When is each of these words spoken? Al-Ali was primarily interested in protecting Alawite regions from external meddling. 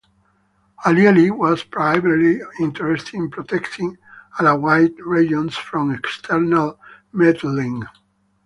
Al-Ali 0.83 1.29
was 1.29 1.63
primarily 1.63 2.41
interested 2.59 3.13
in 3.13 3.29
protecting 3.29 3.99
Alawite 4.39 4.97
regions 4.97 5.55
from 5.55 5.93
external 5.93 6.79
meddling. 7.11 7.83